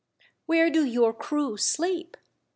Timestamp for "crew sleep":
1.13-2.17